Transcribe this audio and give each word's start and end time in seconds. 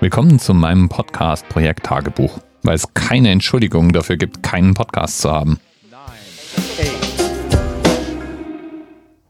Willkommen 0.00 0.38
zu 0.38 0.54
meinem 0.54 0.88
Podcast 0.88 1.48
Projekt 1.48 1.86
Tagebuch, 1.86 2.38
weil 2.62 2.76
es 2.76 2.94
keine 2.94 3.30
Entschuldigung 3.30 3.92
dafür 3.92 4.16
gibt, 4.16 4.44
keinen 4.44 4.74
Podcast 4.74 5.20
zu 5.20 5.32
haben. 5.32 5.58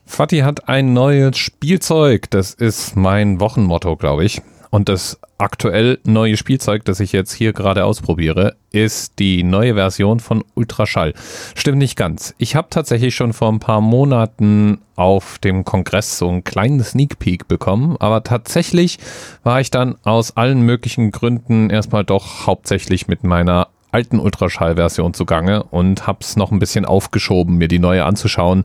Fatih 0.04 0.42
hat 0.42 0.68
ein 0.68 0.92
neues 0.92 1.38
Spielzeug. 1.38 2.28
Das 2.28 2.52
ist 2.52 2.96
mein 2.96 3.40
Wochenmotto, 3.40 3.96
glaube 3.96 4.26
ich. 4.26 4.42
Und 4.70 4.88
das 4.88 5.18
aktuell 5.38 5.98
neue 6.04 6.36
Spielzeug, 6.36 6.84
das 6.84 7.00
ich 7.00 7.12
jetzt 7.12 7.32
hier 7.32 7.52
gerade 7.52 7.84
ausprobiere, 7.84 8.56
ist 8.70 9.18
die 9.18 9.42
neue 9.42 9.74
Version 9.74 10.20
von 10.20 10.44
Ultraschall. 10.54 11.14
Stimmt 11.54 11.78
nicht 11.78 11.96
ganz. 11.96 12.34
Ich 12.38 12.56
habe 12.56 12.68
tatsächlich 12.70 13.14
schon 13.14 13.32
vor 13.32 13.50
ein 13.50 13.60
paar 13.60 13.80
Monaten 13.80 14.78
auf 14.96 15.38
dem 15.38 15.64
Kongress 15.64 16.18
so 16.18 16.28
einen 16.28 16.44
kleinen 16.44 16.82
Sneak 16.82 17.18
Peek 17.18 17.48
bekommen, 17.48 17.96
aber 17.98 18.24
tatsächlich 18.24 18.98
war 19.44 19.60
ich 19.60 19.70
dann 19.70 19.96
aus 20.02 20.36
allen 20.36 20.62
möglichen 20.62 21.12
Gründen 21.12 21.70
erstmal 21.70 22.04
doch 22.04 22.46
hauptsächlich 22.46 23.06
mit 23.06 23.24
meiner 23.24 23.68
alten 23.90 24.18
Ultraschall-Version 24.18 25.14
zugange 25.14 25.62
und 25.62 26.06
habe 26.06 26.18
es 26.20 26.36
noch 26.36 26.50
ein 26.50 26.58
bisschen 26.58 26.84
aufgeschoben, 26.84 27.56
mir 27.56 27.68
die 27.68 27.78
neue 27.78 28.04
anzuschauen 28.04 28.64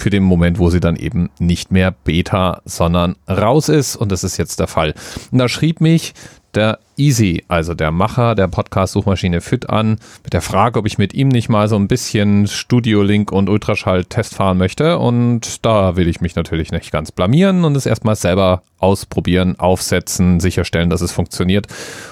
für 0.00 0.10
den 0.10 0.22
Moment, 0.22 0.58
wo 0.58 0.70
sie 0.70 0.80
dann 0.80 0.96
eben 0.96 1.30
nicht 1.38 1.70
mehr 1.70 1.90
Beta, 1.90 2.62
sondern 2.64 3.16
raus 3.28 3.68
ist. 3.68 3.96
Und 3.96 4.10
das 4.10 4.24
ist 4.24 4.36
jetzt 4.36 4.60
der 4.60 4.66
Fall. 4.66 4.94
Und 5.30 5.38
da 5.38 5.48
schrieb 5.48 5.80
mich 5.80 6.14
der 6.54 6.80
Easy, 6.96 7.44
also 7.48 7.74
der 7.74 7.92
Macher 7.92 8.34
der 8.34 8.48
Podcast-Suchmaschine 8.48 9.40
Fit 9.40 9.70
an, 9.70 9.98
mit 10.24 10.32
der 10.32 10.42
Frage, 10.42 10.78
ob 10.78 10.86
ich 10.86 10.98
mit 10.98 11.14
ihm 11.14 11.28
nicht 11.28 11.48
mal 11.48 11.68
so 11.68 11.76
ein 11.76 11.86
bisschen 11.86 12.48
Studio 12.48 13.02
Link 13.02 13.30
und 13.30 13.48
Ultraschall-Test 13.48 14.34
fahren 14.34 14.58
möchte. 14.58 14.98
Und 14.98 15.64
da 15.64 15.96
will 15.96 16.08
ich 16.08 16.20
mich 16.20 16.34
natürlich 16.34 16.72
nicht 16.72 16.90
ganz 16.90 17.12
blamieren 17.12 17.64
und 17.64 17.76
es 17.76 17.86
erstmal 17.86 18.16
selber 18.16 18.62
ausprobieren, 18.78 19.58
aufsetzen, 19.58 20.40
sicherstellen, 20.40 20.90
dass 20.90 21.02
es 21.02 21.12
funktioniert 21.12 21.66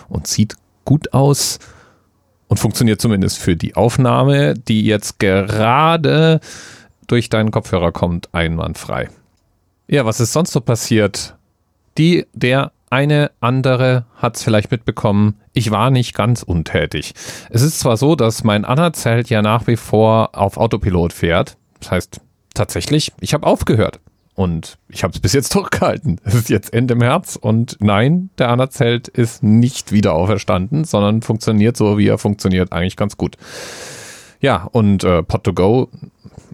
und 0.09 0.27
sieht 0.27 0.55
gut 0.84 1.12
aus 1.12 1.59
und 2.49 2.59
funktioniert 2.59 3.01
zumindest 3.01 3.38
für 3.38 3.57
die 3.57 3.77
Aufnahme, 3.77 4.55
die 4.55 4.84
jetzt 4.84 5.18
gerade 5.18 6.40
durch 7.09 7.28
deinen 7.28 7.51
Kopfhörer 7.51 7.90
kommt, 7.90 8.32
einwandfrei. 8.32 9.09
Ja, 9.88 10.04
was 10.04 10.20
ist 10.20 10.32
sonst 10.32 10.52
so 10.52 10.60
passiert? 10.60 11.34
Die, 11.96 12.26
der 12.32 12.70
eine 12.90 13.30
andere 13.40 14.06
hat 14.16 14.37
es 14.37 14.42
vielleicht 14.42 14.70
mitbekommen, 14.70 15.40
ich 15.52 15.70
war 15.70 15.90
nicht 15.90 16.15
ganz 16.15 16.42
untätig. 16.42 17.15
Es 17.50 17.62
ist 17.62 17.80
zwar 17.80 17.96
so, 17.96 18.15
dass 18.15 18.45
mein 18.45 18.65
Anerzelt 18.65 19.28
ja 19.28 19.42
nach 19.42 19.66
wie 19.66 19.76
vor 19.76 20.30
auf 20.37 20.56
Autopilot 20.56 21.12
fährt. 21.12 21.56
Das 21.80 21.90
heißt, 21.90 22.20
tatsächlich, 22.54 23.12
ich 23.20 23.34
habe 23.34 23.46
aufgehört. 23.46 24.00
Und 24.34 24.78
ich 24.88 25.02
habe 25.02 25.12
es 25.12 25.18
bis 25.18 25.32
jetzt 25.32 25.52
durchgehalten. 25.56 26.20
Es 26.22 26.34
ist 26.34 26.48
jetzt 26.48 26.72
Ende 26.72 26.95
März 26.95 27.34
und 27.34 27.76
nein, 27.80 28.30
der 28.38 28.50
Anerzelt 28.50 29.09
ist 29.09 29.43
nicht 29.43 29.90
wieder 29.90 30.15
auferstanden, 30.15 30.84
sondern 30.84 31.22
funktioniert 31.22 31.76
so, 31.76 31.98
wie 31.98 32.06
er 32.06 32.18
funktioniert, 32.18 32.72
eigentlich 32.72 32.96
ganz 32.96 33.16
gut. 33.16 33.37
Ja, 34.40 34.68
und 34.70 35.04
äh, 35.04 35.18
Pod2Go 35.18 35.88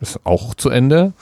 ist 0.01 0.21
auch 0.25 0.55
zu 0.55 0.71
Ende. 0.71 1.13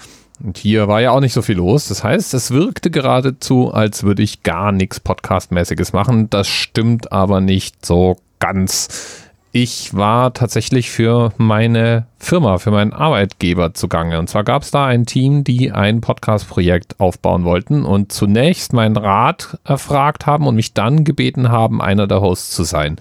Und 0.43 0.59
hier 0.59 0.89
war 0.89 1.01
ja 1.01 1.13
auch 1.13 1.21
nicht 1.21 1.35
so 1.35 1.43
viel 1.43 1.57
los. 1.57 1.89
Das 1.89 2.03
heißt, 2.03 2.35
es 2.35 2.51
wirkte 2.51 2.91
geradezu, 2.91 3.73
als 3.73 4.03
würde 4.03 4.23
ich 4.23 4.43
gar 4.43 4.73
nichts 4.73 4.99
Podcastmäßiges 4.99 5.93
machen. 5.93 6.31
Das 6.31 6.49
stimmt 6.49 7.13
aber 7.13 7.41
nicht 7.41 7.87
so 7.87 8.17
ganz. 8.41 9.21
Ich 9.55 9.95
war 9.95 10.33
tatsächlich 10.33 10.91
für 10.91 11.33
meine 11.37 12.07
Firma, 12.19 12.59
für 12.59 12.71
meinen 12.71 12.95
Arbeitgeber 12.95 13.75
zugange. 13.75 14.19
Und 14.19 14.29
zwar 14.29 14.45
gab 14.45 14.63
es 14.63 14.71
da 14.71 14.87
ein 14.87 15.05
Team, 15.05 15.45
die 15.45 15.71
ein 15.71 16.01
Podcast-Projekt 16.01 16.99
aufbauen 16.99 17.45
wollten 17.45 17.85
und 17.85 18.13
zunächst 18.13 18.73
meinen 18.73 18.97
Rat 18.97 19.59
erfragt 19.65 20.27
haben 20.27 20.47
und 20.47 20.57
mich 20.57 20.73
dann 20.73 21.05
gebeten 21.05 21.51
haben, 21.51 21.83
einer 21.83 22.07
der 22.07 22.23
Hosts 22.23 22.51
zu 22.57 22.65
sein. 22.65 22.97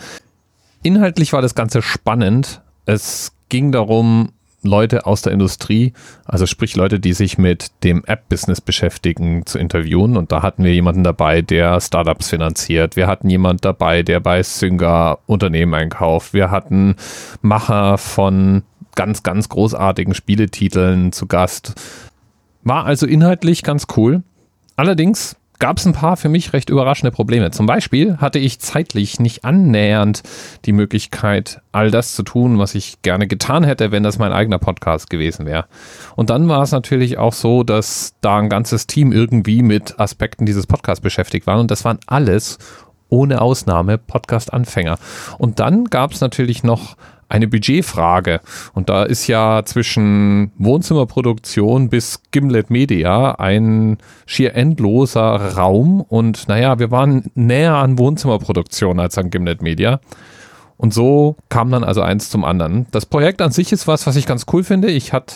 Inhaltlich 0.83 1.31
war 1.31 1.41
das 1.41 1.55
Ganze 1.55 1.81
spannend. 1.81 2.61
Es 2.85 3.31
ging 3.51 3.71
darum, 3.71 4.29
Leute 4.63 5.05
aus 5.05 5.23
der 5.23 5.33
Industrie, 5.33 5.93
also 6.25 6.45
sprich 6.45 6.75
Leute, 6.75 6.99
die 6.99 7.13
sich 7.13 7.37
mit 7.37 7.71
dem 7.83 8.03
App-Business 8.05 8.61
beschäftigen, 8.61 9.45
zu 9.45 9.57
interviewen. 9.57 10.17
Und 10.17 10.31
da 10.31 10.43
hatten 10.43 10.63
wir 10.63 10.73
jemanden 10.73 11.03
dabei, 11.03 11.41
der 11.41 11.81
Startups 11.81 12.29
finanziert. 12.29 12.95
Wir 12.95 13.07
hatten 13.07 13.29
jemanden 13.29 13.61
dabei, 13.61 14.03
der 14.03 14.19
bei 14.19 14.43
Synga 14.43 15.17
Unternehmen 15.25 15.73
einkauft. 15.73 16.33
Wir 16.33 16.51
hatten 16.51 16.95
Macher 17.41 17.97
von 17.97 18.63
ganz, 18.95 19.23
ganz 19.23 19.49
großartigen 19.49 20.13
Spieletiteln 20.13 21.11
zu 21.11 21.25
Gast. 21.25 21.73
War 22.63 22.85
also 22.85 23.07
inhaltlich 23.07 23.63
ganz 23.63 23.87
cool. 23.97 24.21
Allerdings 24.75 25.35
gab 25.61 25.77
es 25.77 25.85
ein 25.85 25.93
paar 25.93 26.17
für 26.17 26.27
mich 26.27 26.53
recht 26.53 26.69
überraschende 26.69 27.11
Probleme. 27.11 27.51
Zum 27.51 27.67
Beispiel 27.67 28.17
hatte 28.17 28.39
ich 28.39 28.59
zeitlich 28.59 29.19
nicht 29.19 29.45
annähernd 29.45 30.23
die 30.65 30.73
Möglichkeit, 30.73 31.61
all 31.71 31.91
das 31.91 32.15
zu 32.15 32.23
tun, 32.23 32.57
was 32.57 32.73
ich 32.73 33.03
gerne 33.03 33.27
getan 33.27 33.63
hätte, 33.63 33.91
wenn 33.91 34.01
das 34.01 34.17
mein 34.17 34.33
eigener 34.33 34.57
Podcast 34.57 35.11
gewesen 35.11 35.45
wäre. 35.45 35.65
Und 36.15 36.31
dann 36.31 36.49
war 36.49 36.63
es 36.63 36.71
natürlich 36.71 37.19
auch 37.19 37.33
so, 37.33 37.63
dass 37.63 38.15
da 38.21 38.39
ein 38.39 38.49
ganzes 38.49 38.87
Team 38.87 39.11
irgendwie 39.11 39.61
mit 39.61 39.99
Aspekten 39.99 40.47
dieses 40.47 40.65
Podcasts 40.65 41.01
beschäftigt 41.01 41.45
war. 41.45 41.59
Und 41.59 41.69
das 41.69 41.85
waren 41.85 41.99
alles 42.07 42.57
ohne 43.09 43.39
Ausnahme 43.39 43.99
Podcast-Anfänger. 43.99 44.97
Und 45.37 45.59
dann 45.59 45.85
gab 45.85 46.11
es 46.11 46.21
natürlich 46.21 46.63
noch 46.63 46.95
eine 47.31 47.47
Budgetfrage. 47.47 48.41
Und 48.73 48.89
da 48.89 49.03
ist 49.03 49.27
ja 49.27 49.63
zwischen 49.65 50.51
Wohnzimmerproduktion 50.57 51.89
bis 51.89 52.21
Gimlet 52.31 52.69
Media 52.69 53.35
ein 53.35 53.97
schier 54.25 54.55
endloser 54.55 55.55
Raum. 55.55 56.01
Und 56.01 56.47
naja, 56.47 56.79
wir 56.79 56.91
waren 56.91 57.31
näher 57.33 57.75
an 57.75 57.97
Wohnzimmerproduktion 57.97 58.99
als 58.99 59.17
an 59.17 59.29
Gimlet 59.29 59.61
Media. 59.61 59.99
Und 60.77 60.93
so 60.93 61.37
kam 61.49 61.71
dann 61.71 61.83
also 61.83 62.01
eins 62.01 62.29
zum 62.29 62.43
anderen. 62.43 62.87
Das 62.91 63.05
Projekt 63.05 63.41
an 63.41 63.51
sich 63.51 63.71
ist 63.71 63.87
was, 63.87 64.07
was 64.07 64.15
ich 64.15 64.25
ganz 64.25 64.45
cool 64.51 64.63
finde. 64.63 64.89
Ich 64.89 65.13
hatte 65.13 65.35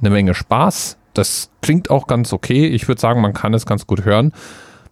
eine 0.00 0.10
Menge 0.10 0.34
Spaß. 0.34 0.96
Das 1.14 1.50
klingt 1.62 1.90
auch 1.90 2.06
ganz 2.06 2.32
okay. 2.32 2.66
Ich 2.66 2.88
würde 2.88 3.00
sagen, 3.00 3.20
man 3.20 3.34
kann 3.34 3.54
es 3.54 3.66
ganz 3.66 3.86
gut 3.86 4.04
hören. 4.04 4.32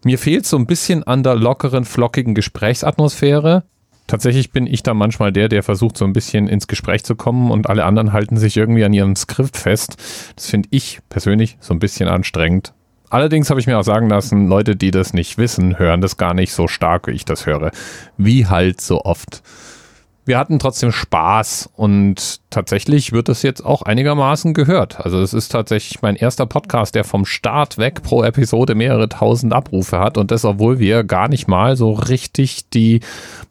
Mir 0.05 0.19
fehlt 0.19 0.47
so 0.47 0.57
ein 0.57 0.67
bisschen 0.67 1.03
an 1.03 1.23
der 1.23 1.34
lockeren, 1.34 1.84
flockigen 1.84 2.34
Gesprächsatmosphäre 2.34 3.65
tatsächlich 4.06 4.53
bin 4.53 4.67
ich 4.67 4.83
da 4.83 4.94
manchmal 4.94 5.33
der, 5.33 5.49
der 5.49 5.62
versucht, 5.62 5.97
so 5.97 6.05
ein 6.05 6.12
bisschen 6.12 6.49
ins 6.49 6.67
Gespräch 6.67 7.05
zu 7.05 7.17
kommen 7.17 7.50
und 7.50 7.69
alle 7.69 7.84
anderen 7.84 8.12
halten 8.12 8.37
sich 8.37 8.56
irgendwie 8.56 8.84
an 8.84 8.93
ihrem 8.93 9.17
Skript 9.17 9.56
fest. 9.56 9.97
Das 10.34 10.47
finde 10.47 10.69
ich 10.72 11.00
persönlich 11.09 11.56
so 11.61 11.75
ein 11.75 11.78
bisschen 11.78 12.09
anstrengend. 12.09 12.72
Allerdings 13.09 13.50
habe 13.50 13.61
ich 13.61 13.66
mir 13.66 13.78
auch 13.78 13.84
sagen 13.84 14.09
lassen, 14.09 14.49
Leute, 14.49 14.75
die 14.75 14.91
das 14.91 15.12
nicht 15.12 15.39
wissen, 15.39 15.78
hören 15.78 16.00
das 16.00 16.16
gar 16.16 16.34
nicht 16.34 16.53
so 16.53 16.66
stark, 16.66 17.06
wie 17.06 17.12
ich 17.12 17.25
das 17.25 17.47
höre. 17.47 17.71
Wie 18.16 18.47
halt 18.47 18.81
so 18.81 19.03
oft 19.03 19.43
wir 20.26 20.38
hatten 20.38 20.59
trotzdem 20.59 20.91
Spaß 20.91 21.70
und 21.76 22.41
tatsächlich 22.50 23.12
wird 23.12 23.28
das 23.28 23.42
jetzt 23.42 23.64
auch 23.64 23.82
einigermaßen 23.82 24.54
gehört. 24.54 25.00
Also 25.00 25.20
es 25.20 25.32
ist 25.32 25.50
tatsächlich 25.50 26.03
mein 26.03 26.16
erster 26.16 26.47
Podcast, 26.47 26.97
der 26.97 27.04
vom 27.04 27.25
Start 27.25 27.78
weg 27.78 28.03
pro 28.03 28.25
Episode 28.25 28.75
mehrere 28.75 29.09
tausend 29.09 29.53
Abrufe 29.53 30.00
hat 30.00 30.19
und 30.19 30.32
das, 30.32 30.44
obwohl 30.44 30.81
wir 30.81 31.04
gar 31.04 31.28
nicht 31.28 31.47
mal 31.47 31.76
so 31.76 31.92
richtig 31.92 32.69
die 32.70 33.00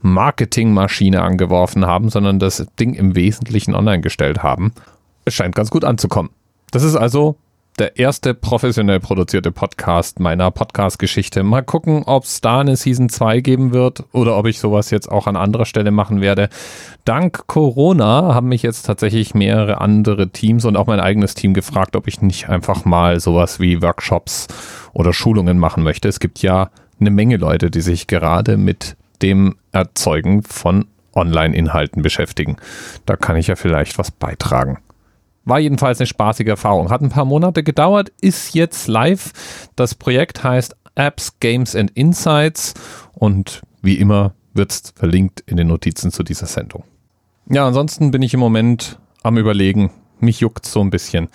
Marketingmaschine 0.01 1.21
angeworfen 1.21 1.85
haben, 1.85 2.09
sondern 2.09 2.39
das 2.39 2.67
Ding 2.77 2.93
im 2.93 3.15
Wesentlichen 3.15 3.73
online 3.73 4.01
gestellt 4.01 4.43
haben. 4.43 4.73
Es 5.23 5.33
scheint 5.33 5.55
ganz 5.55 5.71
gut 5.71 5.85
anzukommen. 5.85 6.29
Das 6.71 6.83
ist 6.83 6.97
also 6.97 7.37
der 7.77 7.97
erste 7.99 8.33
professionell 8.33 9.01
produzierte 9.01 9.51
Podcast 9.51 10.19
meiner 10.19 10.49
Podcast-Geschichte. 10.49 11.43
Mal 11.43 11.61
gucken, 11.61 12.03
ob 12.05 12.23
es 12.23 12.39
da 12.39 12.61
eine 12.61 12.77
Season 12.77 13.09
2 13.09 13.41
geben 13.41 13.73
wird 13.73 14.05
oder 14.13 14.37
ob 14.37 14.45
ich 14.45 14.59
sowas 14.59 14.91
jetzt 14.91 15.11
auch 15.11 15.27
an 15.27 15.35
anderer 15.35 15.65
Stelle 15.65 15.91
machen 15.91 16.21
werde. 16.21 16.47
Dank 17.03 17.47
Corona 17.47 18.33
haben 18.33 18.47
mich 18.47 18.63
jetzt 18.63 18.83
tatsächlich 18.83 19.33
mehrere 19.33 19.81
andere 19.81 20.29
Teams 20.29 20.63
und 20.63 20.77
auch 20.77 20.87
mein 20.87 21.01
eigenes 21.01 21.33
Team 21.33 21.53
gefragt, 21.53 21.97
ob 21.97 22.07
ich 22.07 22.21
nicht 22.21 22.47
einfach 22.47 22.85
mal 22.85 23.19
sowas 23.19 23.59
wie 23.59 23.81
Workshops 23.81 24.47
oder 24.93 25.11
Schulungen 25.11 25.59
machen 25.59 25.83
möchte. 25.83 26.07
Es 26.07 26.21
gibt 26.21 26.41
ja 26.41 26.69
eine 27.01 27.11
Menge 27.11 27.35
Leute, 27.35 27.69
die 27.71 27.81
sich 27.81 28.07
gerade 28.07 28.55
mit 28.55 28.95
dem 29.21 29.55
Erzeugen 29.73 30.43
von 30.43 30.85
Online-Inhalten 31.13 32.01
beschäftigen. 32.01 32.55
Da 33.05 33.17
kann 33.17 33.35
ich 33.35 33.47
ja 33.47 33.55
vielleicht 33.55 33.97
was 33.97 34.11
beitragen. 34.11 34.77
War 35.45 35.59
jedenfalls 35.59 35.99
eine 35.99 36.07
spaßige 36.07 36.47
Erfahrung. 36.47 36.89
Hat 36.89 37.01
ein 37.01 37.09
paar 37.09 37.25
Monate 37.25 37.63
gedauert, 37.63 38.11
ist 38.19 38.55
jetzt 38.55 38.87
live. 38.87 39.31
Das 39.75 39.95
Projekt 39.95 40.43
heißt 40.43 40.75
Apps, 40.95 41.39
Games 41.39 41.75
and 41.75 41.91
Insights 41.91 42.73
und 43.13 43.61
wie 43.81 43.95
immer 43.95 44.33
wird 44.53 44.71
es 44.71 44.93
verlinkt 44.95 45.43
in 45.45 45.57
den 45.57 45.67
Notizen 45.67 46.11
zu 46.11 46.23
dieser 46.23 46.47
Sendung. 46.47 46.83
Ja, 47.49 47.67
ansonsten 47.67 48.11
bin 48.11 48.21
ich 48.21 48.33
im 48.33 48.39
Moment 48.39 48.97
am 49.21 49.37
Überlegen. 49.37 49.91
Mich 50.19 50.39
juckt 50.39 50.65
so 50.65 50.81
ein 50.81 50.89
bisschen. 50.89 51.27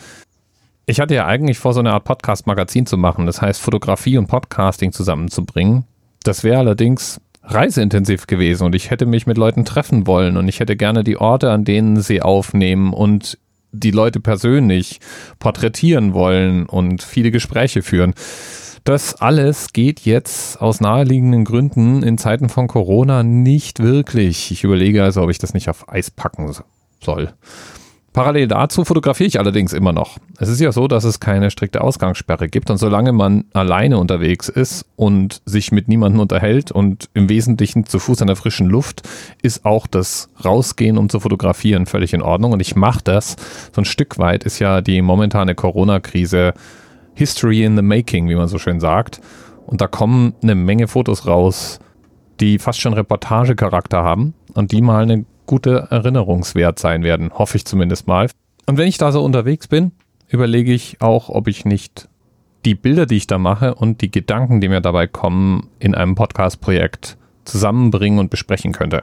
Ich 0.87 0.99
hatte 0.99 1.15
ja 1.15 1.27
eigentlich 1.27 1.59
vor, 1.59 1.73
so 1.73 1.81
eine 1.81 1.93
Art 1.93 2.05
Podcast-Magazin 2.05 2.87
zu 2.87 2.97
machen, 2.97 3.27
das 3.27 3.41
heißt 3.41 3.61
Fotografie 3.61 4.19
und 4.19 4.27
Podcasting 4.27 4.91
zusammenzubringen. 4.93 5.85
Das 6.25 6.43
wäre 6.43 6.59
allerdings 6.59 7.21
reiseintensiv 7.43 8.27
gewesen 8.27 8.65
und 8.65 8.75
ich 8.75 8.91
hätte 8.91 9.06
mich 9.06 9.27
mit 9.27 9.39
Leuten 9.39 9.65
treffen 9.65 10.06
wollen 10.06 10.37
und 10.37 10.49
ich 10.49 10.61
hätte 10.61 10.77
gerne 10.77 11.05
die 11.05 11.17
Orte, 11.17 11.51
an 11.51 11.65
denen 11.65 12.01
sie 12.01 12.23
aufnehmen 12.23 12.93
und 12.93 13.39
die 13.72 13.90
Leute 13.90 14.20
persönlich 14.20 15.00
porträtieren 15.38 16.14
wollen 16.14 16.67
und 16.67 17.02
viele 17.02 17.31
Gespräche 17.31 17.82
führen. 17.82 18.14
Das 18.84 19.14
alles 19.14 19.72
geht 19.72 20.00
jetzt 20.00 20.61
aus 20.61 20.81
naheliegenden 20.81 21.44
Gründen 21.44 22.02
in 22.02 22.17
Zeiten 22.17 22.49
von 22.49 22.67
Corona 22.67 23.22
nicht 23.22 23.81
wirklich. 23.81 24.50
Ich 24.50 24.64
überlege 24.64 25.05
also, 25.05 25.22
ob 25.22 25.31
ich 25.31 25.38
das 25.38 25.52
nicht 25.52 25.69
auf 25.69 25.88
Eis 25.88 26.11
packen 26.11 26.50
soll. 27.02 27.32
Parallel 28.12 28.49
dazu 28.49 28.85
fotografiere 28.85 29.29
ich 29.29 29.39
allerdings 29.39 29.73
immer 29.73 29.93
noch. 29.93 30.19
Es 30.39 30.49
ist 30.49 30.61
ja 30.61 30.73
so, 30.73 30.89
dass 30.89 31.05
es 31.05 31.21
keine 31.21 31.53
strikte 31.53 31.81
Ausgangssperre 31.81 32.49
gibt 32.49 32.69
und 32.69 32.77
solange 32.77 33.12
man 33.12 33.45
alleine 33.53 33.99
unterwegs 33.99 34.49
ist 34.49 34.85
und 34.97 35.43
sich 35.45 35.71
mit 35.71 35.87
niemandem 35.87 36.21
unterhält 36.21 36.73
und 36.73 37.09
im 37.15 37.29
Wesentlichen 37.29 37.87
zu 37.87 38.01
Fuß 38.01 38.21
an 38.23 38.27
der 38.27 38.35
frischen 38.35 38.69
Luft, 38.69 39.09
ist 39.43 39.65
auch 39.65 39.87
das 39.87 40.29
Rausgehen, 40.45 40.99
um 40.99 41.09
zu 41.09 41.21
fotografieren, 41.21 41.87
völlig 41.87 42.12
in 42.12 42.23
Ordnung 42.23 42.53
und 42.53 42.61
ich 42.61 42.75
mache 42.75 43.01
das. 43.05 43.37
So 43.73 43.83
ein 43.83 43.85
Stück 43.85 44.19
weit 44.19 44.43
ist 44.43 44.59
ja 44.59 44.81
die 44.81 45.03
momentane 45.03 45.55
Corona-Krise 45.55 46.55
History 47.15 47.63
in 47.63 47.77
the 47.77 47.83
Making, 47.83 48.29
wie 48.29 48.35
man 48.35 48.49
so 48.49 48.59
schön 48.59 48.81
sagt. 48.81 49.21
Und 49.67 49.81
da 49.81 49.87
kommen 49.87 50.35
eine 50.43 50.56
Menge 50.56 50.89
Fotos 50.89 51.29
raus, 51.29 51.79
die 52.41 52.59
fast 52.59 52.81
schon 52.81 52.95
Reportagecharakter 52.95 54.03
haben 54.03 54.35
und 54.55 54.73
die 54.73 54.83
mal 54.83 55.05
eine 55.05 55.27
gute 55.50 55.88
Erinnerungswert 55.91 56.79
sein 56.79 57.02
werden, 57.02 57.32
hoffe 57.35 57.56
ich 57.56 57.64
zumindest 57.64 58.06
mal. 58.06 58.29
Und 58.67 58.79
wenn 58.79 58.87
ich 58.87 58.99
da 58.99 59.11
so 59.11 59.25
unterwegs 59.25 59.67
bin, 59.67 59.91
überlege 60.29 60.73
ich 60.73 60.99
auch, 61.00 61.29
ob 61.29 61.49
ich 61.49 61.64
nicht 61.64 62.08
die 62.64 62.76
Bilder, 62.76 63.05
die 63.05 63.17
ich 63.17 63.26
da 63.26 63.37
mache 63.37 63.75
und 63.75 64.00
die 64.00 64.12
Gedanken, 64.12 64.61
die 64.61 64.69
mir 64.69 64.81
dabei 64.81 65.08
kommen, 65.08 65.69
in 65.81 65.97
einem 65.97 66.14
Podcast-Projekt 66.14 67.17
zusammenbringen 67.44 68.20
und 68.20 68.31
besprechen 68.31 68.70
könnte. 68.70 69.02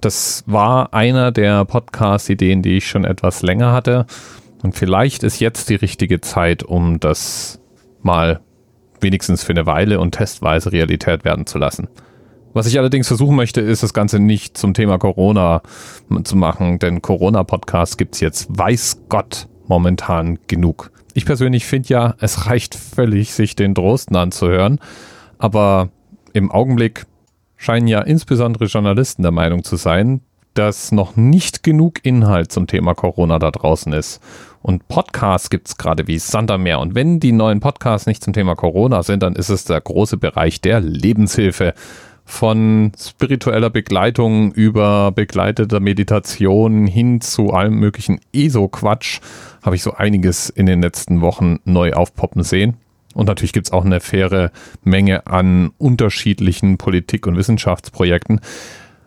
Das 0.00 0.42
war 0.46 0.94
einer 0.94 1.30
der 1.30 1.64
Podcast-Ideen, 1.64 2.60
die 2.62 2.78
ich 2.78 2.88
schon 2.88 3.04
etwas 3.04 3.42
länger 3.42 3.70
hatte. 3.70 4.06
Und 4.64 4.74
vielleicht 4.74 5.22
ist 5.22 5.38
jetzt 5.38 5.68
die 5.70 5.76
richtige 5.76 6.20
Zeit, 6.20 6.64
um 6.64 6.98
das 6.98 7.60
mal 8.02 8.40
wenigstens 9.00 9.44
für 9.44 9.52
eine 9.52 9.66
Weile 9.66 10.00
und 10.00 10.10
testweise 10.10 10.72
Realität 10.72 11.24
werden 11.24 11.46
zu 11.46 11.58
lassen. 11.58 11.86
Was 12.54 12.66
ich 12.66 12.78
allerdings 12.78 13.06
versuchen 13.06 13.36
möchte, 13.36 13.60
ist 13.60 13.82
das 13.82 13.94
Ganze 13.94 14.18
nicht 14.18 14.56
zum 14.56 14.74
Thema 14.74 14.98
Corona 14.98 15.62
zu 16.24 16.36
machen, 16.36 16.78
denn 16.78 17.02
Corona-Podcasts 17.02 17.96
gibt's 17.96 18.20
jetzt, 18.20 18.46
weiß 18.50 19.02
Gott, 19.08 19.48
momentan 19.66 20.38
genug. 20.46 20.90
Ich 21.14 21.26
persönlich 21.26 21.66
finde 21.66 21.88
ja, 21.88 22.14
es 22.20 22.46
reicht 22.46 22.74
völlig, 22.74 23.34
sich 23.34 23.54
den 23.54 23.74
Drosten 23.74 24.16
anzuhören, 24.16 24.78
aber 25.38 25.90
im 26.32 26.50
Augenblick 26.50 27.06
scheinen 27.56 27.88
ja 27.88 28.00
insbesondere 28.00 28.66
Journalisten 28.66 29.22
der 29.22 29.32
Meinung 29.32 29.64
zu 29.64 29.76
sein, 29.76 30.20
dass 30.54 30.90
noch 30.90 31.16
nicht 31.16 31.62
genug 31.62 32.04
Inhalt 32.04 32.50
zum 32.50 32.66
Thema 32.66 32.94
Corona 32.94 33.38
da 33.38 33.50
draußen 33.50 33.92
ist. 33.92 34.20
Und 34.60 34.88
Podcasts 34.88 35.50
gibt's 35.50 35.76
gerade 35.76 36.08
wie 36.08 36.18
Sand 36.18 36.50
am 36.50 36.64
Meer. 36.64 36.80
Und 36.80 36.94
wenn 36.94 37.20
die 37.20 37.30
neuen 37.30 37.60
Podcasts 37.60 38.06
nicht 38.06 38.24
zum 38.24 38.32
Thema 38.32 38.56
Corona 38.56 39.04
sind, 39.04 39.22
dann 39.22 39.36
ist 39.36 39.50
es 39.50 39.64
der 39.64 39.80
große 39.80 40.16
Bereich 40.16 40.60
der 40.60 40.80
Lebenshilfe 40.80 41.74
von 42.28 42.92
spiritueller 42.96 43.70
Begleitung 43.70 44.52
über 44.52 45.12
begleiteter 45.12 45.80
Meditation 45.80 46.86
hin 46.86 47.22
zu 47.22 47.54
allem 47.54 47.80
möglichen 47.80 48.20
ESO-Quatsch 48.34 49.20
habe 49.62 49.76
ich 49.76 49.82
so 49.82 49.94
einiges 49.94 50.50
in 50.50 50.66
den 50.66 50.82
letzten 50.82 51.22
Wochen 51.22 51.58
neu 51.64 51.94
aufpoppen 51.94 52.42
sehen. 52.42 52.76
Und 53.14 53.26
natürlich 53.26 53.54
gibt 53.54 53.68
es 53.68 53.72
auch 53.72 53.84
eine 53.84 54.00
faire 54.00 54.52
Menge 54.84 55.26
an 55.26 55.70
unterschiedlichen 55.78 56.76
Politik- 56.76 57.26
und 57.26 57.38
Wissenschaftsprojekten. 57.38 58.40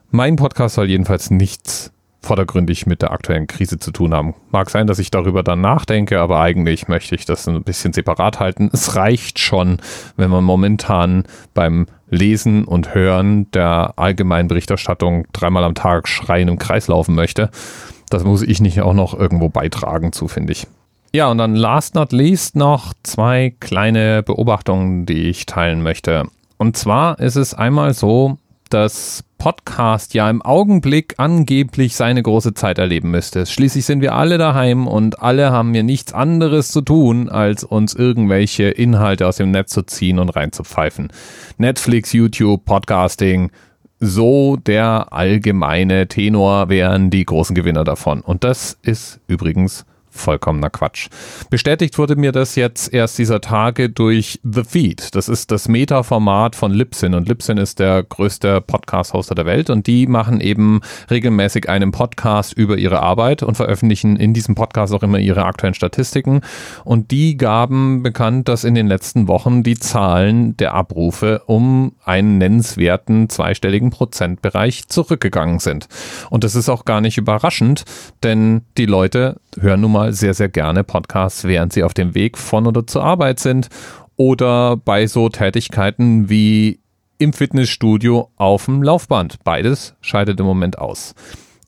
Mein 0.10 0.36
Podcast 0.36 0.76
soll 0.76 0.90
jedenfalls 0.90 1.30
nichts 1.30 1.94
vordergründig 2.22 2.86
mit 2.86 3.02
der 3.02 3.12
aktuellen 3.12 3.48
Krise 3.48 3.80
zu 3.80 3.92
tun 3.92 4.14
haben. 4.14 4.36
Mag 4.52 4.70
sein, 4.70 4.88
dass 4.88 5.00
ich 5.00 5.12
darüber 5.12 5.44
dann 5.44 5.62
nachdenke, 5.62 6.20
aber 6.20 6.40
eigentlich 6.40 6.88
möchte 6.88 7.16
ich 7.16 7.26
das 7.26 7.48
ein 7.48 7.64
bisschen 7.64 7.94
separat 7.94 8.40
halten. 8.40 8.70
Es 8.74 8.96
reicht 8.96 9.40
schon, 9.40 9.78
wenn 10.18 10.30
man 10.30 10.44
momentan 10.44 11.24
beim 11.54 11.88
Lesen 12.12 12.66
und 12.66 12.94
Hören 12.94 13.50
der 13.52 13.94
allgemeinen 13.96 14.48
Berichterstattung 14.48 15.26
dreimal 15.34 15.64
am 15.64 15.74
Tag 15.74 16.08
schreien 16.08 16.50
im 16.50 16.60
Kreis 16.60 16.88
laufen 16.88 17.16
möchte. 17.16 17.50
Das 18.10 18.24
muss 18.24 18.44
ich 18.44 18.62
nicht 18.62 18.82
auch 18.82 18.94
noch 18.94 19.18
irgendwo 19.18 19.50
beitragen 19.50 20.12
zu, 20.12 20.28
finde 20.28 20.52
ich. 20.52 20.68
Ja, 21.14 21.32
und 21.32 21.40
dann 21.40 21.56
last 21.56 21.96
not 21.96 22.12
least 22.12 22.56
noch 22.56 22.94
zwei 23.04 23.54
kleine 23.60 24.24
Beobachtungen, 24.24 25.06
die 25.06 25.30
ich 25.30 25.46
teilen 25.46 25.82
möchte. 25.82 26.26
Und 26.58 26.78
zwar 26.78 27.20
ist 27.20 27.38
es 27.38 27.54
einmal 27.54 27.94
so, 27.94 28.38
dass 28.70 29.24
Podcast 29.42 30.14
ja 30.14 30.30
im 30.30 30.44
Augenblick 30.44 31.16
angeblich 31.18 31.96
seine 31.96 32.22
große 32.22 32.54
Zeit 32.54 32.78
erleben 32.78 33.10
müsste. 33.10 33.48
Schließlich 33.48 33.86
sind 33.86 34.02
wir 34.02 34.14
alle 34.14 34.38
daheim 34.38 34.86
und 34.86 35.24
alle 35.24 35.52
haben 35.52 35.72
mir 35.72 35.82
nichts 35.82 36.14
anderes 36.14 36.68
zu 36.68 36.82
tun, 36.82 37.28
als 37.28 37.64
uns 37.64 37.96
irgendwelche 37.96 38.66
Inhalte 38.66 39.26
aus 39.26 39.38
dem 39.38 39.50
Netz 39.50 39.72
zu 39.72 39.82
ziehen 39.82 40.20
und 40.20 40.30
reinzupfeifen. 40.30 41.12
Netflix, 41.58 42.14
YouTube, 42.14 42.66
Podcasting, 42.66 43.50
so 44.00 44.58
der 44.58 45.12
allgemeine 45.12 46.08
Tenor 46.08 46.70
wären 46.70 47.10
die 47.10 47.26
großen 47.26 47.56
Gewinner 47.56 47.84
davon. 47.84 48.22
Und 48.22 48.44
das 48.44 48.78
ist 48.84 49.22
übrigens 49.26 49.88
vollkommener 50.12 50.70
Quatsch. 50.70 51.08
Bestätigt 51.50 51.98
wurde 51.98 52.16
mir 52.16 52.32
das 52.32 52.56
jetzt 52.56 52.94
erst 52.94 53.18
dieser 53.18 53.42
Tage 53.42 53.90
durch 53.90 54.40
The 54.44 54.64
Feed. 54.64 55.16
Das 55.16 55.30
ist 55.30 55.52
das 55.52 55.68
Meta-Format 55.68 56.56
von 56.56 56.72
Libsyn 56.72 57.16
und 57.16 57.28
Libsyn 57.28 57.58
ist 57.58 57.80
der 57.80 58.04
größte 58.04 58.62
Podcast-Hoster 58.62 59.36
der 59.36 59.46
Welt 59.46 59.70
und 59.70 59.88
die 59.88 60.08
machen 60.08 60.42
eben 60.42 60.82
regelmäßig 61.10 61.70
einen 61.70 61.92
Podcast 61.92 62.54
über 62.54 62.78
ihre 62.78 63.00
Arbeit 63.00 63.42
und 63.42 63.56
veröffentlichen 63.56 64.18
in 64.18 64.34
diesem 64.34 64.56
Podcast 64.56 64.94
auch 64.94 65.04
immer 65.04 65.20
ihre 65.20 65.46
aktuellen 65.46 65.74
Statistiken 65.74 66.42
und 66.84 67.12
die 67.12 67.38
gaben 67.38 68.04
bekannt, 68.04 68.48
dass 68.48 68.64
in 68.64 68.76
den 68.76 68.88
letzten 68.88 69.28
Wochen 69.28 69.64
die 69.64 69.78
Zahlen 69.78 70.58
der 70.58 70.74
Abrufe 70.74 71.44
um 71.46 71.94
einen 72.04 72.38
nennenswerten 72.38 73.30
zweistelligen 73.30 73.90
Prozentbereich 73.90 74.88
zurückgegangen 74.88 75.60
sind. 75.60 75.88
Und 76.30 76.44
das 76.44 76.56
ist 76.56 76.70
auch 76.70 76.86
gar 76.86 77.02
nicht 77.02 77.18
überraschend, 77.18 77.86
denn 78.24 78.62
die 78.78 78.86
Leute 78.86 79.40
hören 79.60 79.82
nun 79.82 79.92
mal 79.92 80.01
sehr, 80.10 80.34
sehr 80.34 80.50
gerne 80.50 80.84
Podcasts, 80.84 81.44
während 81.44 81.74
sie 81.74 81.84
auf 81.84 81.94
dem 81.94 82.16
Weg 82.16 82.38
von 82.38 82.68
oder 82.68 82.86
zur 82.88 83.04
Arbeit 83.04 83.40
sind 83.40 83.70
oder 84.16 84.78
bei 84.78 85.08
so 85.08 85.30
Tätigkeiten 85.30 86.30
wie 86.30 86.80
im 87.18 87.34
Fitnessstudio 87.34 88.32
auf 88.36 88.66
dem 88.66 88.82
Laufband. 88.82 89.44
Beides 89.44 89.96
scheidet 90.02 90.40
im 90.40 90.46
Moment 90.46 90.80
aus. 90.80 91.14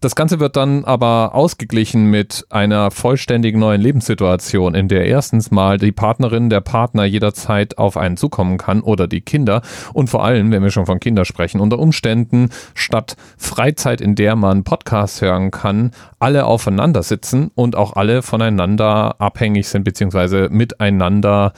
Das 0.03 0.15
Ganze 0.15 0.41
wird 0.41 0.57
dann 0.57 0.83
aber 0.83 1.33
ausgeglichen 1.33 2.07
mit 2.11 2.45
einer 2.49 2.91
vollständigen 2.91 3.57
neuen 3.57 3.79
Lebenssituation, 3.79 4.75
in 4.75 4.89
der 4.89 5.05
erstens 5.05 5.49
mal 5.49 5.77
die 5.77 5.93
Partnerin, 5.93 6.49
der 6.49 6.59
Partner 6.59 7.05
jederzeit 7.05 7.77
auf 7.77 7.95
einen 7.95 8.17
zukommen 8.17 8.57
kann 8.57 8.81
oder 8.81 9.07
die 9.07 9.21
Kinder 9.21 9.61
und 9.93 10.09
vor 10.09 10.25
allem, 10.25 10.51
wenn 10.51 10.61
wir 10.61 10.71
schon 10.71 10.87
von 10.87 10.99
Kindern 10.99 11.23
sprechen, 11.23 11.61
unter 11.61 11.79
Umständen 11.79 12.49
statt 12.73 13.15
Freizeit, 13.37 14.01
in 14.01 14.15
der 14.15 14.35
man 14.35 14.65
Podcasts 14.65 15.21
hören 15.21 15.51
kann, 15.51 15.91
alle 16.19 16.47
aufeinander 16.47 17.01
sitzen 17.01 17.49
und 17.55 17.77
auch 17.77 17.95
alle 17.95 18.23
voneinander 18.23 19.21
abhängig 19.21 19.69
sind 19.69 19.85
beziehungsweise 19.85 20.49
miteinander 20.51 21.53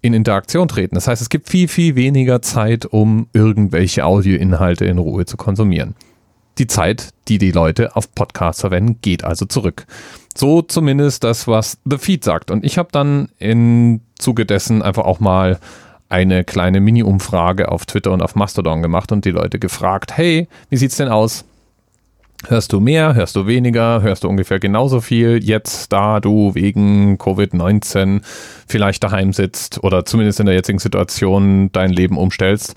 in 0.00 0.14
Interaktion 0.14 0.68
treten. 0.68 0.94
Das 0.94 1.06
heißt, 1.06 1.20
es 1.20 1.28
gibt 1.28 1.50
viel, 1.50 1.68
viel 1.68 1.96
weniger 1.96 2.40
Zeit, 2.40 2.86
um 2.86 3.28
irgendwelche 3.34 4.06
Audioinhalte 4.06 4.86
in 4.86 4.96
Ruhe 4.96 5.26
zu 5.26 5.36
konsumieren. 5.36 5.94
Die 6.58 6.66
Zeit, 6.66 7.10
die 7.28 7.38
die 7.38 7.50
Leute 7.52 7.96
auf 7.96 8.14
Podcasts 8.14 8.60
verwenden, 8.60 8.98
geht 9.02 9.24
also 9.24 9.44
zurück. 9.44 9.86
So 10.36 10.62
zumindest 10.62 11.24
das, 11.24 11.46
was 11.46 11.78
The 11.84 11.98
Feed 11.98 12.24
sagt. 12.24 12.50
Und 12.50 12.64
ich 12.64 12.78
habe 12.78 12.88
dann 12.92 13.28
im 13.38 14.00
Zuge 14.18 14.46
dessen 14.46 14.82
einfach 14.82 15.04
auch 15.04 15.20
mal 15.20 15.58
eine 16.08 16.44
kleine 16.44 16.80
Mini-Umfrage 16.80 17.70
auf 17.70 17.86
Twitter 17.86 18.12
und 18.12 18.22
auf 18.22 18.34
Mastodon 18.34 18.82
gemacht 18.82 19.10
und 19.10 19.24
die 19.24 19.30
Leute 19.30 19.58
gefragt, 19.58 20.16
hey, 20.16 20.48
wie 20.70 20.76
sieht's 20.76 20.96
denn 20.96 21.08
aus? 21.08 21.44
Hörst 22.46 22.72
du 22.72 22.80
mehr, 22.80 23.14
hörst 23.14 23.36
du 23.36 23.46
weniger, 23.46 24.02
hörst 24.02 24.22
du 24.22 24.28
ungefähr 24.28 24.60
genauso 24.60 25.00
viel 25.00 25.42
jetzt, 25.42 25.92
da 25.92 26.20
du 26.20 26.54
wegen 26.54 27.16
Covid-19 27.16 28.20
vielleicht 28.66 29.02
daheim 29.02 29.32
sitzt 29.32 29.82
oder 29.82 30.04
zumindest 30.04 30.40
in 30.40 30.46
der 30.46 30.54
jetzigen 30.54 30.78
Situation 30.78 31.72
dein 31.72 31.90
Leben 31.90 32.18
umstellst? 32.18 32.74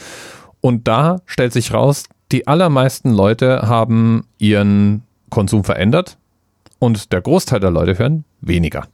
Und 0.62 0.88
da 0.88 1.22
stellt 1.25 1.51
sich 1.51 1.74
raus, 1.74 2.05
die 2.31 2.48
allermeisten 2.48 3.12
Leute 3.12 3.63
haben 3.67 4.25
ihren 4.38 5.03
Konsum 5.29 5.63
verändert 5.63 6.17
und 6.79 7.12
der 7.12 7.22
Großteil 7.22 7.60
der 7.60 7.72
Leute 7.72 7.98
hören 7.98 8.25
weniger. 8.41 8.88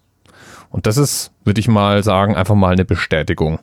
Und 0.69 0.87
das 0.87 0.97
ist, 0.97 1.31
würde 1.43 1.59
ich 1.59 1.67
mal 1.67 2.03
sagen, 2.03 2.35
einfach 2.35 2.55
mal 2.55 2.73
eine 2.73 2.85
Bestätigung 2.85 3.59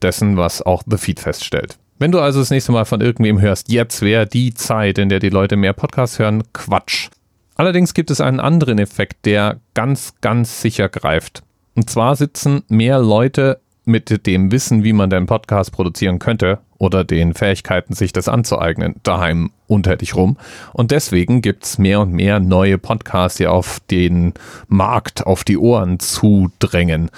dessen, 0.00 0.36
was 0.36 0.62
auch 0.62 0.82
The 0.86 0.96
Feed 0.96 1.20
feststellt. 1.20 1.78
Wenn 1.98 2.12
du 2.12 2.20
also 2.20 2.40
das 2.40 2.50
nächste 2.50 2.72
Mal 2.72 2.84
von 2.84 3.00
irgendwem 3.00 3.40
hörst, 3.40 3.70
jetzt 3.70 4.02
wäre 4.02 4.26
die 4.26 4.54
Zeit, 4.54 4.98
in 4.98 5.08
der 5.08 5.18
die 5.18 5.28
Leute 5.28 5.56
mehr 5.56 5.72
Podcasts 5.72 6.18
hören, 6.18 6.42
Quatsch. 6.52 7.10
Allerdings 7.54 7.94
gibt 7.94 8.10
es 8.10 8.20
einen 8.20 8.40
anderen 8.40 8.78
Effekt, 8.78 9.24
der 9.24 9.60
ganz, 9.74 10.14
ganz 10.20 10.60
sicher 10.60 10.88
greift. 10.88 11.42
Und 11.74 11.88
zwar 11.88 12.16
sitzen 12.16 12.64
mehr 12.68 12.98
Leute 12.98 13.60
mit 13.84 14.26
dem 14.26 14.52
Wissen, 14.52 14.84
wie 14.84 14.92
man 14.92 15.10
den 15.10 15.26
Podcast 15.26 15.72
produzieren 15.72 16.18
könnte 16.18 16.58
oder 16.78 17.04
den 17.04 17.34
Fähigkeiten, 17.34 17.94
sich 17.94 18.12
das 18.12 18.28
anzueignen, 18.28 18.96
daheim 19.02 19.50
untätig 19.66 20.14
rum. 20.14 20.36
Und 20.72 20.90
deswegen 20.90 21.42
gibt's 21.42 21.78
mehr 21.78 22.00
und 22.00 22.12
mehr 22.12 22.40
neue 22.40 22.78
Podcasts, 22.78 23.38
die 23.38 23.46
auf 23.46 23.80
den 23.90 24.34
Markt, 24.68 25.26
auf 25.26 25.44
die 25.44 25.58
Ohren 25.58 25.98
zudrängen. 25.98 27.10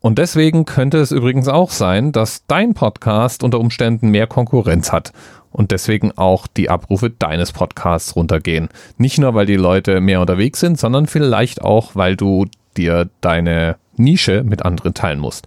Und 0.00 0.18
deswegen 0.18 0.66
könnte 0.66 0.98
es 0.98 1.10
übrigens 1.10 1.48
auch 1.48 1.70
sein, 1.70 2.12
dass 2.12 2.46
dein 2.46 2.74
Podcast 2.74 3.42
unter 3.42 3.58
Umständen 3.58 4.10
mehr 4.10 4.26
Konkurrenz 4.26 4.92
hat 4.92 5.12
und 5.50 5.70
deswegen 5.70 6.12
auch 6.12 6.46
die 6.46 6.68
Abrufe 6.68 7.10
deines 7.10 7.52
Podcasts 7.52 8.14
runtergehen. 8.14 8.68
Nicht 8.98 9.18
nur, 9.18 9.34
weil 9.34 9.46
die 9.46 9.56
Leute 9.56 10.00
mehr 10.00 10.20
unterwegs 10.20 10.60
sind, 10.60 10.78
sondern 10.78 11.06
vielleicht 11.06 11.62
auch, 11.62 11.96
weil 11.96 12.14
du 12.14 12.44
dir 12.76 13.08
deine 13.20 13.76
Nische 13.96 14.44
mit 14.44 14.64
anderen 14.64 14.94
teilen 14.94 15.18
musst. 15.18 15.46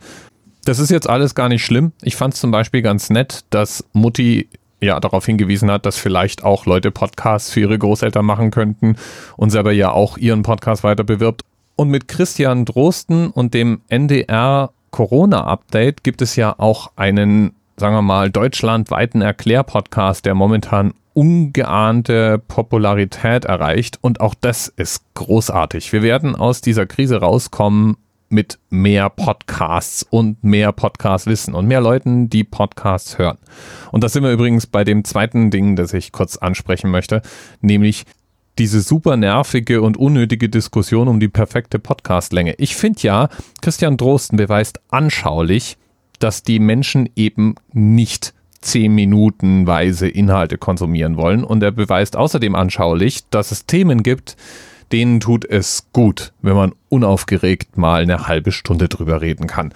Das 0.65 0.79
ist 0.79 0.91
jetzt 0.91 1.09
alles 1.09 1.35
gar 1.35 1.49
nicht 1.49 1.63
schlimm. 1.63 1.93
Ich 2.01 2.15
fand 2.15 2.33
es 2.33 2.39
zum 2.39 2.51
Beispiel 2.51 2.81
ganz 2.81 3.09
nett, 3.09 3.43
dass 3.49 3.83
Mutti 3.93 4.49
ja 4.81 4.99
darauf 4.99 5.25
hingewiesen 5.25 5.69
hat, 5.71 5.85
dass 5.85 5.97
vielleicht 5.97 6.43
auch 6.43 6.65
Leute 6.65 6.91
Podcasts 6.91 7.51
für 7.51 7.61
ihre 7.61 7.77
Großeltern 7.77 8.25
machen 8.25 8.51
könnten 8.51 8.95
und 9.35 9.49
selber 9.49 9.71
ja 9.71 9.91
auch 9.91 10.17
ihren 10.17 10.43
Podcast 10.43 10.83
weiter 10.83 11.03
bewirbt. 11.03 11.43
Und 11.75 11.89
mit 11.89 12.07
Christian 12.07 12.65
Drosten 12.65 13.29
und 13.29 13.53
dem 13.53 13.81
NDR 13.87 14.71
Corona 14.91 15.45
Update 15.45 16.03
gibt 16.03 16.21
es 16.21 16.35
ja 16.35 16.55
auch 16.57 16.91
einen 16.95 17.53
sagen 17.79 17.95
wir 17.95 18.01
mal, 18.01 18.29
deutschlandweiten 18.29 19.21
Erklärpodcast, 19.21 20.25
der 20.25 20.35
momentan 20.35 20.93
ungeahnte 21.13 22.41
Popularität 22.47 23.45
erreicht. 23.45 23.97
Und 24.01 24.21
auch 24.21 24.35
das 24.39 24.67
ist 24.67 25.03
großartig. 25.15 25.91
Wir 25.91 26.03
werden 26.03 26.35
aus 26.35 26.61
dieser 26.61 26.85
Krise 26.85 27.17
rauskommen 27.17 27.97
mit 28.29 28.59
mehr 28.69 29.09
Podcasts 29.09 30.05
und 30.09 30.43
mehr 30.43 30.71
Podcast-Wissen 30.71 31.53
und 31.53 31.67
mehr 31.67 31.81
Leuten, 31.81 32.29
die 32.29 32.43
Podcasts 32.43 33.17
hören. 33.17 33.37
Und 33.91 34.03
da 34.03 34.09
sind 34.09 34.23
wir 34.23 34.31
übrigens 34.31 34.67
bei 34.67 34.83
dem 34.83 35.03
zweiten 35.03 35.51
Ding, 35.51 35.75
das 35.75 35.93
ich 35.93 36.11
kurz 36.11 36.37
ansprechen 36.37 36.91
möchte, 36.91 37.21
nämlich 37.61 38.05
diese 38.59 38.81
super 38.81 39.17
nervige 39.17 39.81
und 39.81 39.97
unnötige 39.97 40.49
Diskussion 40.49 41.07
um 41.07 41.19
die 41.19 41.29
perfekte 41.29 41.79
Podcastlänge. 41.79 42.55
Ich 42.57 42.75
finde 42.75 42.99
ja, 43.01 43.29
Christian 43.61 43.97
Drosten 43.97 44.37
beweist 44.37 44.79
anschaulich, 44.89 45.77
dass 46.19 46.43
die 46.43 46.59
Menschen 46.59 47.09
eben 47.15 47.55
nicht 47.71 48.33
zehn 48.61 48.93
Minutenweise 48.93 50.09
Inhalte 50.09 50.57
konsumieren 50.57 51.17
wollen. 51.17 51.43
Und 51.43 51.63
er 51.63 51.71
beweist 51.71 52.17
außerdem 52.17 52.55
anschaulich, 52.55 53.27
dass 53.29 53.51
es 53.51 53.65
Themen 53.65 54.03
gibt, 54.03 54.35
denen 54.91 55.19
tut 55.19 55.45
es 55.45 55.87
gut, 55.93 56.33
wenn 56.41 56.55
man 56.55 56.73
unaufgeregt 56.89 57.77
mal 57.77 58.01
eine 58.01 58.27
halbe 58.27 58.51
Stunde 58.51 58.89
drüber 58.89 59.21
reden 59.21 59.47
kann. 59.47 59.73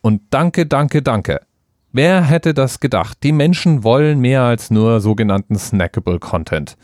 Und 0.00 0.22
danke, 0.30 0.66
danke, 0.66 1.02
danke. 1.02 1.40
Wer 1.92 2.22
hätte 2.22 2.54
das 2.54 2.80
gedacht? 2.80 3.18
Die 3.22 3.32
Menschen 3.32 3.82
wollen 3.82 4.20
mehr 4.20 4.42
als 4.42 4.70
nur 4.70 5.00
sogenannten 5.00 5.58
snackable 5.58 6.18
Content 6.18 6.76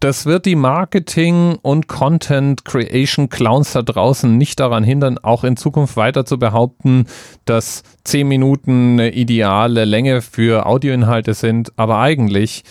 das 0.00 0.26
wird 0.26 0.44
die 0.44 0.56
Marketing- 0.56 1.58
und 1.62 1.88
Content-Creation-Clowns 1.88 3.72
da 3.72 3.82
draußen 3.82 4.36
nicht 4.36 4.60
daran 4.60 4.84
hindern, 4.84 5.18
auch 5.18 5.42
in 5.42 5.56
Zukunft 5.56 5.96
weiter 5.96 6.26
zu 6.26 6.38
behaupten, 6.38 7.06
dass 7.46 7.82
10 8.04 8.28
Minuten 8.28 8.92
eine 8.92 9.14
ideale 9.14 9.84
Länge 9.84 10.20
für 10.20 10.66
Audioinhalte 10.66 11.32
sind. 11.32 11.72
Aber 11.76 11.98
eigentlich 11.98 12.62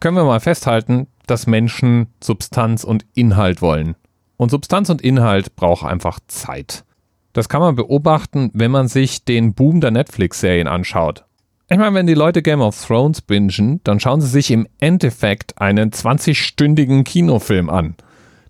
können 0.00 0.16
wir 0.16 0.24
mal 0.24 0.40
festhalten, 0.40 1.06
dass 1.26 1.46
Menschen 1.46 2.08
Substanz 2.22 2.84
und 2.84 3.04
Inhalt 3.14 3.62
wollen. 3.62 3.94
Und 4.36 4.50
Substanz 4.50 4.90
und 4.90 5.02
Inhalt 5.02 5.56
braucht 5.56 5.84
einfach 5.84 6.18
Zeit. 6.26 6.84
Das 7.32 7.48
kann 7.48 7.60
man 7.60 7.76
beobachten, 7.76 8.50
wenn 8.52 8.70
man 8.70 8.88
sich 8.88 9.24
den 9.24 9.54
Boom 9.54 9.80
der 9.80 9.90
Netflix-Serien 9.90 10.68
anschaut. 10.68 11.24
Ich 11.70 11.78
meine, 11.78 11.94
wenn 11.94 12.06
die 12.06 12.14
Leute 12.14 12.42
Game 12.42 12.60
of 12.60 12.78
Thrones 12.86 13.22
bingen, 13.22 13.80
dann 13.84 14.00
schauen 14.00 14.20
sie 14.20 14.26
sich 14.26 14.50
im 14.50 14.66
Endeffekt 14.78 15.58
einen 15.58 15.90
20-stündigen 15.90 17.04
Kinofilm 17.04 17.70
an. 17.70 17.94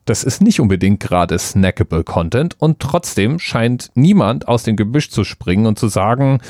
Das 0.05 0.25
ist 0.25 0.43
nicht 0.43 0.59
unbedingt 0.59 0.99
gerade 0.99 1.39
snackable 1.39 2.03
Content 2.03 2.57
und 2.59 2.81
trotzdem 2.81 3.39
scheint 3.39 3.91
niemand 3.95 4.49
aus 4.49 4.65
dem 4.65 4.75
Gebüsch 4.75 5.11
zu 5.11 5.23
springen 5.23 5.67
und 5.67 5.79
zu 5.79 5.87
sagen, 5.87 6.41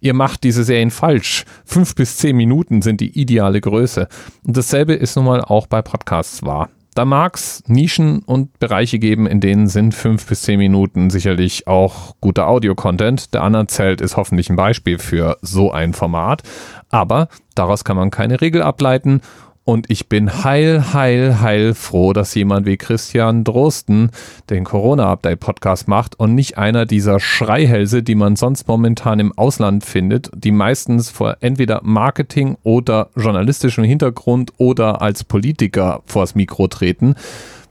ihr 0.00 0.14
macht 0.14 0.44
diese 0.44 0.64
Serien 0.64 0.90
falsch. 0.90 1.44
Fünf 1.64 1.94
bis 1.94 2.16
zehn 2.16 2.36
Minuten 2.36 2.82
sind 2.82 3.00
die 3.00 3.18
ideale 3.18 3.60
Größe. 3.60 4.08
Und 4.46 4.56
dasselbe 4.56 4.94
ist 4.94 5.16
nun 5.16 5.24
mal 5.24 5.42
auch 5.42 5.66
bei 5.66 5.82
Podcasts 5.82 6.42
wahr. 6.44 6.68
Da 6.98 7.04
mag 7.04 7.36
es 7.36 7.62
Nischen 7.68 8.20
und 8.20 8.58
Bereiche 8.58 8.98
geben, 8.98 9.28
in 9.28 9.38
denen 9.38 9.68
sind 9.68 9.94
fünf 9.94 10.26
bis 10.26 10.42
zehn 10.42 10.58
Minuten 10.58 11.10
sicherlich 11.10 11.68
auch 11.68 12.16
guter 12.20 12.48
Audio-Content. 12.48 13.32
Der 13.34 13.44
andere 13.44 13.68
zählt 13.68 14.00
ist 14.00 14.16
hoffentlich 14.16 14.50
ein 14.50 14.56
Beispiel 14.56 14.98
für 14.98 15.36
so 15.40 15.70
ein 15.70 15.92
Format. 15.92 16.42
Aber 16.90 17.28
daraus 17.54 17.84
kann 17.84 17.96
man 17.96 18.10
keine 18.10 18.40
Regel 18.40 18.62
ableiten 18.62 19.20
und 19.68 19.90
ich 19.90 20.08
bin 20.08 20.44
heil, 20.44 20.94
heil, 20.94 21.42
heil 21.42 21.74
froh, 21.74 22.14
dass 22.14 22.34
jemand 22.34 22.64
wie 22.64 22.78
Christian 22.78 23.44
Drosten 23.44 24.12
den 24.48 24.64
Corona-Update-Podcast 24.64 25.88
macht 25.88 26.18
und 26.18 26.34
nicht 26.34 26.56
einer 26.56 26.86
dieser 26.86 27.20
Schreihälse, 27.20 28.02
die 28.02 28.14
man 28.14 28.36
sonst 28.36 28.66
momentan 28.66 29.20
im 29.20 29.36
Ausland 29.36 29.84
findet, 29.84 30.30
die 30.34 30.52
meistens 30.52 31.10
vor 31.10 31.36
entweder 31.40 31.82
Marketing 31.84 32.56
oder 32.62 33.10
journalistischem 33.14 33.84
Hintergrund 33.84 34.54
oder 34.56 35.02
als 35.02 35.22
Politiker 35.22 36.00
vors 36.06 36.34
Mikro 36.34 36.68
treten, 36.68 37.14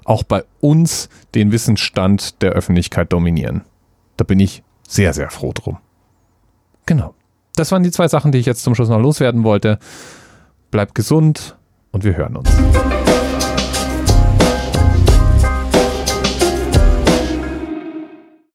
auch 0.05 0.21
bei 0.21 0.43
uns 0.59 1.09
den 1.33 1.51
Wissensstand 1.51 2.43
der 2.43 2.51
Öffentlichkeit 2.51 3.11
dominieren. 3.11 3.63
Da 4.17 4.23
bin 4.23 4.39
ich 4.39 4.61
sehr, 4.87 5.13
sehr 5.13 5.31
froh 5.31 5.51
drum. 5.51 5.79
Genau. 6.85 7.15
Das 7.55 7.71
waren 7.71 7.81
die 7.81 7.89
zwei 7.89 8.07
Sachen, 8.07 8.31
die 8.31 8.37
ich 8.37 8.45
jetzt 8.45 8.61
zum 8.61 8.75
Schluss 8.75 8.89
noch 8.89 9.01
loswerden 9.01 9.43
wollte. 9.43 9.79
Bleibt 10.69 10.93
gesund, 10.93 11.56
und 11.91 12.03
wir 12.03 12.15
hören 12.15 12.38
uns. 12.38 12.50